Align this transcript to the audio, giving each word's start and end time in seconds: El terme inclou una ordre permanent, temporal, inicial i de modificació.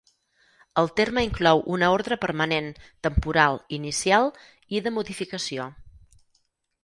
El 0.81 0.87
terme 0.99 1.23
inclou 1.25 1.59
una 1.73 1.89
ordre 1.97 2.15
permanent, 2.23 2.71
temporal, 3.07 3.61
inicial 3.77 4.33
i 4.79 4.83
de 4.87 4.95
modificació. 4.95 5.69